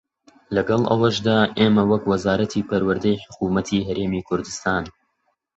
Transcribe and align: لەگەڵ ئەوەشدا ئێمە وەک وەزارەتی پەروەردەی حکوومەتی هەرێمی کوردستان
لەگەڵ 0.55 0.81
ئەوەشدا 0.89 1.37
ئێمە 1.59 1.83
وەک 1.91 2.03
وەزارەتی 2.11 2.67
پەروەردەی 2.69 3.21
حکوومەتی 3.23 3.85
هەرێمی 3.87 4.25
کوردستان 4.27 4.83